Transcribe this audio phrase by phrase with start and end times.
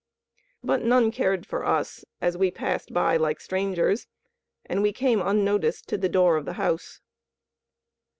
[0.63, 4.07] But none cared for us, as we passed by like strangers,
[4.65, 7.01] and we came unnoticed to the door of the house.